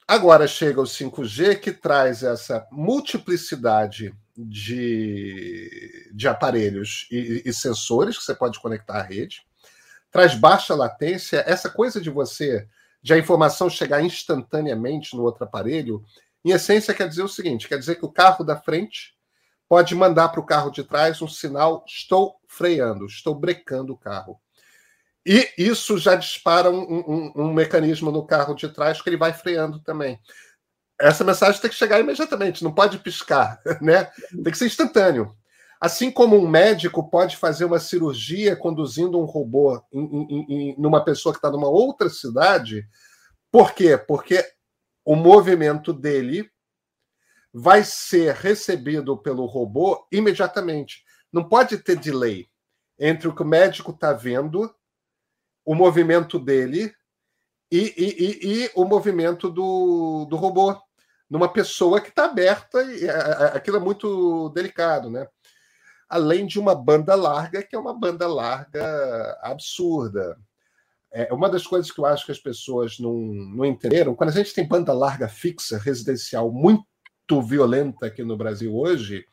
agora 0.08 0.48
chega 0.48 0.80
o 0.80 0.84
5G, 0.84 1.60
que 1.60 1.70
traz 1.70 2.24
essa 2.24 2.66
multiplicidade 2.72 4.12
de, 4.36 6.10
de 6.12 6.28
aparelhos 6.28 7.06
e, 7.10 7.42
e 7.44 7.52
sensores 7.52 8.18
que 8.18 8.24
você 8.24 8.34
pode 8.34 8.58
conectar 8.60 8.98
à 8.98 9.02
rede, 9.02 9.42
traz 10.10 10.34
baixa 10.34 10.74
latência, 10.74 11.44
essa 11.46 11.70
coisa 11.70 12.00
de 12.00 12.10
você, 12.10 12.68
de 13.02 13.12
a 13.12 13.18
informação 13.18 13.68
chegar 13.68 14.02
instantaneamente 14.02 15.16
no 15.16 15.22
outro 15.22 15.44
aparelho, 15.44 16.04
em 16.44 16.50
essência 16.50 16.94
quer 16.94 17.08
dizer 17.08 17.22
o 17.22 17.28
seguinte: 17.28 17.68
quer 17.68 17.78
dizer 17.78 17.96
que 17.96 18.04
o 18.04 18.12
carro 18.12 18.44
da 18.44 18.56
frente 18.56 19.14
pode 19.68 19.94
mandar 19.94 20.28
para 20.28 20.40
o 20.40 20.46
carro 20.46 20.70
de 20.70 20.84
trás 20.84 21.22
um 21.22 21.28
sinal: 21.28 21.84
estou 21.86 22.36
freando, 22.46 23.06
estou 23.06 23.34
brecando 23.34 23.92
o 23.92 23.98
carro. 23.98 24.38
E 25.26 25.50
isso 25.56 25.96
já 25.96 26.14
dispara 26.14 26.70
um, 26.70 26.82
um, 26.82 27.32
um, 27.34 27.52
mecanismo 27.52 28.10
no 28.10 28.26
carro 28.26 28.54
de 28.54 28.68
trás 28.68 29.00
que 29.00 29.08
ele 29.08 29.16
vai 29.16 29.32
freando 29.32 29.80
também. 29.80 30.20
Essa 31.04 31.22
mensagem 31.22 31.60
tem 31.60 31.68
que 31.68 31.76
chegar 31.76 32.00
imediatamente, 32.00 32.64
não 32.64 32.72
pode 32.72 32.98
piscar, 32.98 33.60
né? 33.82 34.04
Tem 34.30 34.50
que 34.50 34.56
ser 34.56 34.64
instantâneo. 34.64 35.36
Assim 35.78 36.10
como 36.10 36.34
um 36.34 36.48
médico 36.48 37.10
pode 37.10 37.36
fazer 37.36 37.66
uma 37.66 37.78
cirurgia 37.78 38.56
conduzindo 38.56 39.20
um 39.20 39.26
robô 39.26 39.84
em, 39.92 40.00
em, 40.00 40.46
em 40.48 40.80
numa 40.80 41.04
pessoa 41.04 41.34
que 41.34 41.36
está 41.36 41.50
numa 41.50 41.68
outra 41.68 42.08
cidade, 42.08 42.88
por 43.52 43.74
quê? 43.74 43.98
Porque 43.98 44.42
o 45.04 45.14
movimento 45.14 45.92
dele 45.92 46.50
vai 47.52 47.84
ser 47.84 48.34
recebido 48.36 49.14
pelo 49.18 49.44
robô 49.44 50.08
imediatamente. 50.10 51.04
Não 51.30 51.46
pode 51.46 51.76
ter 51.76 51.96
delay 51.96 52.48
entre 52.98 53.28
o 53.28 53.34
que 53.34 53.42
o 53.42 53.46
médico 53.46 53.90
está 53.90 54.14
vendo, 54.14 54.74
o 55.66 55.74
movimento 55.74 56.38
dele 56.38 56.94
e, 57.70 57.92
e, 57.94 58.24
e, 58.24 58.64
e, 58.64 58.70
o 58.74 58.86
movimento 58.86 59.50
do, 59.50 60.26
do 60.30 60.36
robô 60.36 60.80
numa 61.34 61.52
pessoa 61.52 62.00
que 62.00 62.10
está 62.10 62.26
aberta 62.26 62.80
e 62.84 63.10
aquilo 63.52 63.78
é 63.78 63.80
muito 63.80 64.50
delicado, 64.50 65.10
né? 65.10 65.26
Além 66.08 66.46
de 66.46 66.60
uma 66.60 66.76
banda 66.76 67.12
larga, 67.16 67.60
que 67.60 67.74
é 67.74 67.78
uma 67.78 67.92
banda 67.92 68.28
larga 68.28 69.36
absurda. 69.42 70.38
É 71.10 71.34
uma 71.34 71.50
das 71.50 71.66
coisas 71.66 71.90
que 71.90 71.98
eu 71.98 72.06
acho 72.06 72.24
que 72.24 72.30
as 72.30 72.38
pessoas 72.38 73.00
não, 73.00 73.14
não 73.14 73.64
entenderam. 73.64 74.14
Quando 74.14 74.30
a 74.30 74.32
gente 74.32 74.54
tem 74.54 74.64
banda 74.64 74.92
larga 74.92 75.26
fixa, 75.26 75.76
residencial, 75.76 76.52
muito 76.52 76.86
violenta 77.42 78.06
aqui 78.06 78.22
no 78.22 78.36
Brasil 78.36 78.72
hoje, 78.72 79.26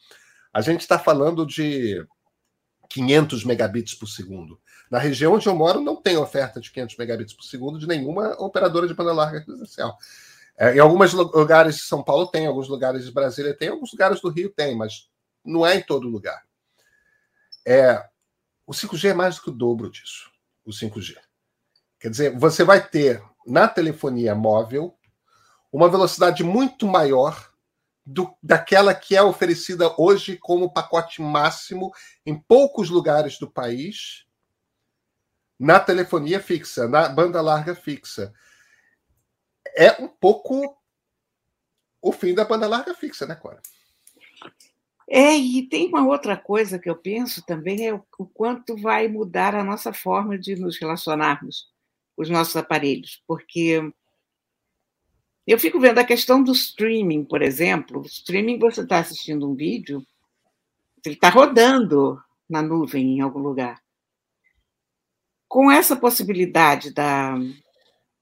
a 0.51 0.59
gente 0.59 0.81
está 0.81 0.97
falando 0.97 1.45
de 1.45 2.03
500 2.89 3.45
megabits 3.45 3.93
por 3.93 4.07
segundo. 4.07 4.59
Na 4.89 4.97
região 4.97 5.35
onde 5.35 5.45
eu 5.45 5.55
moro, 5.55 5.79
não 5.79 5.95
tem 5.95 6.17
oferta 6.17 6.59
de 6.59 6.71
500 6.71 6.97
megabits 6.97 7.33
por 7.35 7.43
segundo 7.43 7.77
de 7.77 7.87
nenhuma 7.87 8.35
operadora 8.39 8.87
de 8.87 8.95
banda 8.95 9.13
larga 9.13 9.37
residencial. 9.37 9.95
É, 10.61 10.75
em 10.75 10.79
alguns 10.79 11.11
lugares 11.11 11.77
de 11.77 11.81
São 11.81 12.03
Paulo 12.03 12.27
tem, 12.27 12.43
em 12.43 12.47
alguns 12.47 12.67
lugares 12.67 13.05
de 13.05 13.11
Brasília 13.11 13.51
tem, 13.51 13.69
em 13.69 13.71
alguns 13.71 13.91
lugares 13.91 14.21
do 14.21 14.29
Rio 14.29 14.47
tem, 14.47 14.75
mas 14.75 15.09
não 15.43 15.65
é 15.65 15.77
em 15.77 15.81
todo 15.81 16.07
lugar. 16.07 16.39
É, 17.65 18.07
o 18.67 18.71
5G 18.71 19.09
é 19.09 19.13
mais 19.15 19.37
do 19.37 19.41
que 19.41 19.49
o 19.49 19.53
dobro 19.53 19.89
disso, 19.89 20.29
o 20.63 20.69
5G. 20.69 21.17
Quer 21.99 22.11
dizer, 22.11 22.37
você 22.37 22.63
vai 22.63 22.79
ter 22.79 23.23
na 23.43 23.67
telefonia 23.67 24.35
móvel 24.35 24.95
uma 25.71 25.89
velocidade 25.89 26.43
muito 26.43 26.85
maior 26.85 27.51
do, 28.05 28.31
daquela 28.43 28.93
que 28.93 29.15
é 29.15 29.23
oferecida 29.23 29.91
hoje 29.97 30.37
como 30.37 30.71
pacote 30.71 31.23
máximo 31.23 31.91
em 32.23 32.39
poucos 32.39 32.87
lugares 32.87 33.39
do 33.39 33.49
país 33.49 34.27
na 35.59 35.79
telefonia 35.79 36.39
fixa, 36.39 36.87
na 36.87 37.09
banda 37.09 37.41
larga 37.41 37.73
fixa. 37.73 38.31
É 39.75 40.01
um 40.01 40.07
pouco 40.07 40.77
o 42.01 42.11
fim 42.11 42.33
da 42.33 42.43
banda 42.43 42.67
larga 42.67 42.93
fixa, 42.93 43.25
né, 43.25 43.35
Cora? 43.35 43.61
É, 45.07 45.35
e 45.35 45.63
tem 45.67 45.87
uma 45.89 46.07
outra 46.07 46.37
coisa 46.37 46.79
que 46.79 46.89
eu 46.89 46.95
penso 46.95 47.45
também, 47.45 47.85
é 47.85 47.93
o, 47.93 47.99
quanto 48.33 48.77
vai 48.77 49.07
mudar 49.07 49.53
a 49.53 49.63
nossa 49.63 49.93
forma 49.93 50.37
de 50.37 50.55
nos 50.55 50.79
relacionarmos 50.79 51.69
com 52.15 52.23
os 52.23 52.29
nossos 52.29 52.55
aparelhos, 52.55 53.21
porque 53.27 53.91
eu 55.45 55.59
fico 55.59 55.79
vendo 55.79 55.99
a 55.99 56.05
questão 56.05 56.41
do 56.41 56.53
streaming, 56.53 57.25
por 57.25 57.41
exemplo. 57.41 58.01
O 58.01 58.05
streaming, 58.05 58.57
você 58.57 58.81
está 58.81 58.99
assistindo 58.99 59.49
um 59.49 59.53
vídeo, 59.53 60.05
ele 61.05 61.15
está 61.15 61.29
rodando 61.29 62.21
na 62.49 62.61
nuvem 62.61 63.17
em 63.17 63.21
algum 63.21 63.39
lugar. 63.39 63.81
Com 65.47 65.69
essa 65.69 65.95
possibilidade 65.95 66.93
da, 66.93 67.35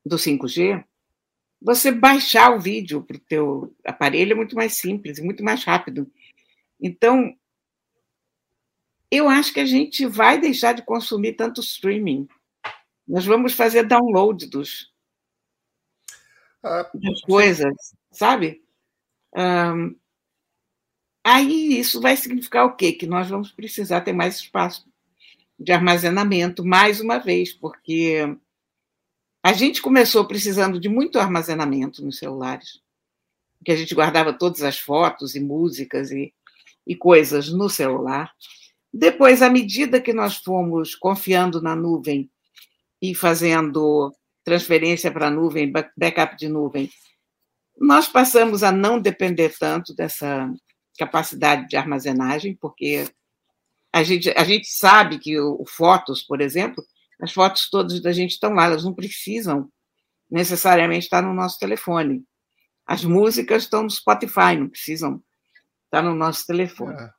do 0.03 0.15
5G, 0.15 0.83
você 1.61 1.91
baixar 1.91 2.55
o 2.55 2.59
vídeo 2.59 3.03
para 3.03 3.17
o 3.17 3.19
teu 3.19 3.75
aparelho 3.85 4.31
é 4.33 4.35
muito 4.35 4.55
mais 4.55 4.75
simples 4.75 5.17
e 5.17 5.23
muito 5.23 5.43
mais 5.43 5.63
rápido. 5.63 6.09
Então, 6.79 7.35
eu 9.11 9.27
acho 9.27 9.53
que 9.53 9.59
a 9.59 9.65
gente 9.65 10.05
vai 10.05 10.39
deixar 10.39 10.73
de 10.73 10.83
consumir 10.83 11.33
tanto 11.33 11.61
streaming. 11.61 12.27
Nós 13.07 13.25
vamos 13.25 13.53
fazer 13.53 13.83
download 13.83 14.45
dos, 14.45 14.93
ah, 16.63 16.89
das 16.93 17.21
coisas, 17.21 17.73
sabe? 18.11 18.63
Um, 19.35 19.95
aí 21.23 21.79
isso 21.79 21.99
vai 21.99 22.15
significar 22.15 22.65
o 22.65 22.75
quê? 22.75 22.93
Que 22.93 23.07
nós 23.07 23.29
vamos 23.29 23.51
precisar 23.51 24.01
ter 24.01 24.13
mais 24.13 24.35
espaço 24.35 24.87
de 25.57 25.71
armazenamento, 25.71 26.65
mais 26.65 27.01
uma 27.01 27.17
vez, 27.17 27.51
porque 27.51 28.37
a 29.41 29.53
gente 29.53 29.81
começou 29.81 30.25
precisando 30.25 30.79
de 30.79 30.89
muito 30.89 31.17
armazenamento 31.17 32.03
nos 32.03 32.17
celulares, 32.17 32.81
que 33.63 33.71
a 33.71 33.75
gente 33.75 33.95
guardava 33.95 34.33
todas 34.33 34.61
as 34.63 34.77
fotos 34.77 35.35
e 35.35 35.39
músicas 35.39 36.11
e, 36.11 36.33
e 36.85 36.95
coisas 36.95 37.49
no 37.49 37.69
celular. 37.69 38.31
Depois, 38.93 39.41
à 39.41 39.49
medida 39.49 40.01
que 40.01 40.13
nós 40.13 40.37
fomos 40.37 40.95
confiando 40.95 41.61
na 41.61 41.75
nuvem 41.75 42.29
e 43.01 43.15
fazendo 43.15 44.13
transferência 44.43 45.11
para 45.11 45.29
nuvem, 45.29 45.71
backup 45.95 46.35
de 46.35 46.49
nuvem, 46.49 46.89
nós 47.77 48.07
passamos 48.07 48.61
a 48.61 48.71
não 48.71 48.99
depender 48.99 49.55
tanto 49.57 49.93
dessa 49.93 50.51
capacidade 50.97 51.67
de 51.67 51.77
armazenagem, 51.77 52.57
porque 52.59 53.07
a 53.93 54.03
gente, 54.03 54.29
a 54.31 54.43
gente 54.43 54.67
sabe 54.67 55.17
que 55.17 55.39
o, 55.39 55.61
o 55.61 55.65
Fotos, 55.65 56.21
por 56.21 56.41
exemplo, 56.41 56.83
as 57.19 57.33
fotos 57.33 57.69
todas 57.69 57.99
da 58.01 58.11
gente 58.11 58.31
estão 58.31 58.53
lá, 58.53 58.65
elas 58.65 58.83
não 58.83 58.93
precisam 58.93 59.69
necessariamente 60.29 61.05
estar 61.05 61.21
no 61.21 61.33
nosso 61.33 61.59
telefone. 61.59 62.23
As 62.85 63.03
músicas 63.03 63.63
estão 63.63 63.83
no 63.83 63.89
Spotify, 63.89 64.55
não 64.57 64.69
precisam 64.69 65.21
estar 65.85 66.01
no 66.01 66.15
nosso 66.15 66.45
telefone. 66.45 66.95
É. 66.95 67.09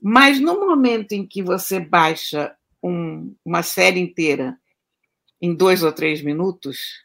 Mas 0.00 0.40
no 0.40 0.58
momento 0.60 1.12
em 1.12 1.26
que 1.26 1.42
você 1.42 1.80
baixa 1.80 2.54
um, 2.82 3.34
uma 3.44 3.62
série 3.62 4.00
inteira 4.00 4.58
em 5.40 5.54
dois 5.54 5.82
ou 5.82 5.92
três 5.92 6.22
minutos, 6.22 7.04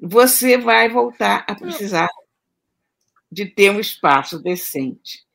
você 0.00 0.56
vai 0.56 0.88
voltar 0.88 1.44
a 1.48 1.54
precisar 1.54 2.08
de 3.30 3.46
ter 3.46 3.70
um 3.70 3.80
espaço 3.80 4.38
decente. 4.38 5.27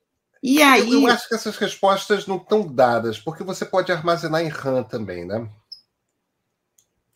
E 0.43 0.61
aí. 0.61 0.91
Eu, 0.91 1.01
eu 1.03 1.07
acho 1.07 1.27
que 1.29 1.35
essas 1.35 1.57
respostas 1.57 2.27
não 2.27 2.35
estão 2.35 2.67
dadas, 2.67 3.17
porque 3.17 3.43
você 3.43 3.65
pode 3.65 3.91
armazenar 3.91 4.41
em 4.41 4.49
RAM 4.49 4.83
também, 4.83 5.25
né? 5.25 5.49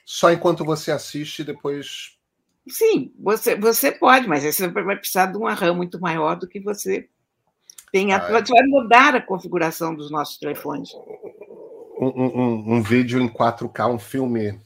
Só 0.06 0.32
enquanto 0.32 0.64
você 0.64 0.90
assiste, 0.90 1.44
depois. 1.44 2.18
Sim, 2.70 3.14
você, 3.20 3.56
você 3.56 3.92
pode, 3.92 4.28
mas 4.28 4.44
você 4.44 4.68
vai 4.70 4.96
precisar 4.96 5.26
de 5.28 5.38
uma 5.38 5.54
RAM 5.54 5.74
muito 5.74 6.00
maior 6.00 6.36
do 6.36 6.48
que 6.48 6.62
você 6.62 7.10
tem. 7.92 8.14
Ah, 8.14 8.18
é. 8.18 8.42
Você 8.42 8.54
vai 8.54 8.64
mudar 8.64 9.14
a 9.14 9.22
configuração 9.22 9.94
dos 9.94 10.10
nossos 10.10 10.38
telefones 10.38 10.90
um, 12.00 12.08
um, 12.08 12.76
um, 12.76 12.82
vídeo 12.82 13.20
em 13.20 13.28
4K, 13.28 13.94
um 13.94 14.00
filme 14.00 14.60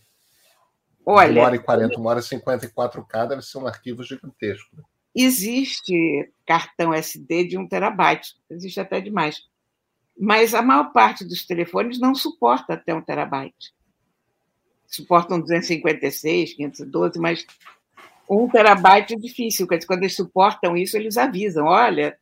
Olha, 1.05 1.31
uma 1.31 1.47
hora 1.47 1.55
e 1.55 1.59
40, 1.59 1.97
uma 1.97 2.09
hora 2.09 2.19
e 2.19 2.23
50 2.23 2.65
em 2.65 2.69
4K, 2.69 3.27
deve 3.27 3.41
ser 3.41 3.57
um 3.57 3.67
arquivo 3.67 4.03
gigantesco. 4.03 4.77
Existe 5.13 6.31
cartão 6.45 6.93
SD 6.93 7.45
de 7.45 7.57
1 7.57 7.67
terabyte, 7.67 8.35
existe 8.49 8.79
até 8.79 9.01
demais. 9.01 9.41
Mas 10.17 10.53
a 10.53 10.61
maior 10.61 10.91
parte 10.91 11.25
dos 11.25 11.45
telefones 11.45 11.99
não 11.99 12.15
suporta 12.15 12.73
até 12.73 12.93
1 12.93 13.01
terabyte. 13.01 13.73
Suportam 14.87 15.39
256, 15.39 16.53
512, 16.53 17.19
mas 17.19 17.45
1 18.29 18.49
terabyte 18.49 19.13
é 19.13 19.17
difícil. 19.17 19.67
Quando 19.67 20.03
eles 20.03 20.15
suportam 20.15 20.77
isso, 20.77 20.95
eles 20.95 21.17
avisam: 21.17 21.65
olha, 21.65 22.17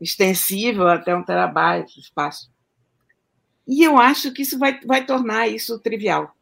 extensível 0.00 0.88
até 0.88 1.14
1 1.14 1.22
terabyte 1.22 1.98
o 1.98 2.00
espaço. 2.00 2.50
E 3.66 3.82
eu 3.82 3.98
acho 3.98 4.32
que 4.32 4.42
isso 4.42 4.58
vai, 4.58 4.80
vai 4.80 5.04
tornar 5.04 5.46
isso 5.46 5.78
trivial. 5.78 6.34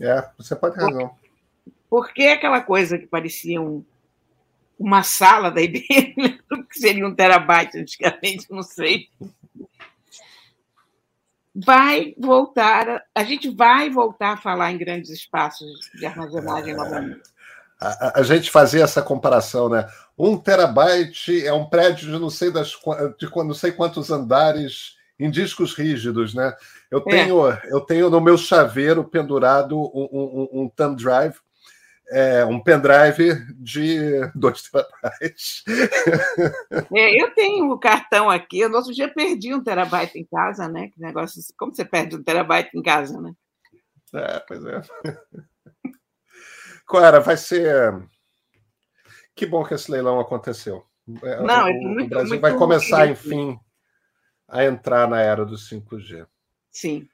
É, 0.00 0.26
você 0.38 0.54
pode 0.54 0.76
ter 0.76 0.82
razão. 0.82 1.10
Porque 1.90 2.22
aquela 2.22 2.60
coisa 2.60 2.96
que 2.96 3.06
parecia 3.06 3.60
um, 3.60 3.84
uma 4.80 5.02
sala 5.02 5.50
da 5.50 5.60
IBM, 5.60 5.84
que 6.72 6.78
seria 6.78 7.06
um 7.06 7.14
terabyte 7.14 7.78
antigamente, 7.78 8.46
não 8.50 8.62
sei. 8.62 9.08
Vai 11.54 12.14
voltar, 12.16 13.04
a 13.14 13.22
gente 13.22 13.50
vai 13.50 13.90
voltar 13.90 14.32
a 14.32 14.36
falar 14.38 14.72
em 14.72 14.78
grandes 14.78 15.10
espaços 15.10 15.68
de 15.94 16.06
armazenagem 16.06 16.72
é, 16.72 16.76
novamente. 16.76 17.20
A, 17.78 18.20
a, 18.20 18.22
gente 18.22 18.50
fazia 18.50 18.84
essa 18.84 19.02
comparação, 19.02 19.68
né? 19.68 19.86
Um 20.16 20.38
terabyte 20.38 21.46
é 21.46 21.52
um 21.52 21.66
prédio 21.66 22.10
de 22.10 22.18
não 22.18 22.30
sei, 22.30 22.50
das, 22.50 22.70
de 23.18 23.28
não 23.36 23.54
sei 23.54 23.72
quantos 23.72 24.10
andares 24.10 24.96
em 25.18 25.30
discos 25.30 25.74
rígidos, 25.74 26.32
né? 26.32 26.54
Eu 26.90 27.00
é. 27.00 27.10
tenho, 27.10 27.50
é. 27.50 27.60
eu 27.64 27.80
tenho 27.80 28.08
no 28.08 28.20
meu 28.20 28.38
chaveiro 28.38 29.04
pendurado 29.04 29.78
um, 29.78 30.08
um, 30.10 30.62
um 30.62 30.68
thumb 30.68 30.96
drive, 30.96 31.34
é, 32.10 32.44
um 32.44 32.60
pendrive 32.60 33.34
de 33.54 33.98
dois 34.34 34.62
terabytes. 34.68 35.62
É, 36.94 37.22
eu 37.22 37.32
tenho 37.34 37.70
o 37.70 37.78
cartão 37.78 38.28
aqui. 38.28 38.66
No 38.68 38.76
outro 38.76 38.92
dia 38.92 39.12
perdi 39.12 39.54
um 39.54 39.62
terabyte 39.62 40.18
em 40.18 40.24
casa, 40.24 40.68
né? 40.68 40.88
Que 40.88 41.00
negócio, 41.00 41.40
como 41.56 41.72
você 41.72 41.84
perde 41.84 42.16
um 42.16 42.22
terabyte 42.22 42.76
em 42.76 42.82
casa, 42.82 43.20
né? 43.20 43.32
É, 44.12 44.40
pois 44.40 44.64
é. 44.64 44.82
Clara, 46.84 47.20
vai 47.20 47.36
ser. 47.36 47.94
Que 49.34 49.46
bom 49.46 49.64
que 49.64 49.74
esse 49.74 49.90
leilão 49.90 50.18
aconteceu. 50.18 50.84
É, 51.22 51.42
Não, 51.42 51.66
é 51.68 51.72
muito, 51.72 52.06
o 52.06 52.08
Brasil 52.08 52.30
muito 52.30 52.42
vai 52.42 52.56
começar, 52.56 53.08
enfim, 53.08 53.58
a 54.48 54.64
entrar 54.64 55.08
na 55.08 55.20
era 55.20 55.44
do 55.44 55.54
5G. 55.54 56.26
Sim. 56.70 57.08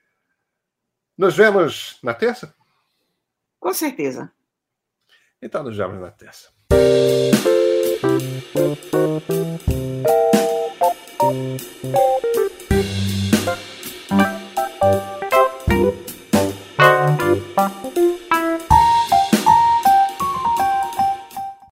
Nos 1.16 1.36
vemos 1.36 1.98
na 2.02 2.14
terça? 2.14 2.54
Com 3.60 3.72
certeza. 3.72 4.32
Então 5.42 5.62
nos 5.62 5.76
vemos 5.76 6.00
na 6.00 6.10
terça. 6.10 6.48